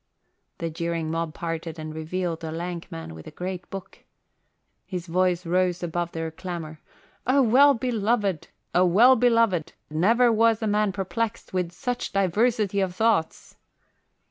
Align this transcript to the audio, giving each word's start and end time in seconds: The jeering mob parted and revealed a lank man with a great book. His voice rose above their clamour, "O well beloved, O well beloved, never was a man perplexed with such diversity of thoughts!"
The 0.57 0.71
jeering 0.71 1.11
mob 1.11 1.35
parted 1.35 1.77
and 1.77 1.93
revealed 1.93 2.43
a 2.43 2.49
lank 2.51 2.91
man 2.91 3.13
with 3.13 3.27
a 3.27 3.37
great 3.37 3.69
book. 3.69 3.99
His 4.83 5.05
voice 5.05 5.45
rose 5.45 5.83
above 5.83 6.11
their 6.11 6.31
clamour, 6.31 6.79
"O 7.27 7.43
well 7.43 7.75
beloved, 7.75 8.47
O 8.73 8.83
well 8.83 9.15
beloved, 9.15 9.73
never 9.91 10.31
was 10.31 10.59
a 10.63 10.65
man 10.65 10.91
perplexed 10.91 11.53
with 11.53 11.71
such 11.71 12.13
diversity 12.13 12.79
of 12.79 12.95
thoughts!" 12.95 13.57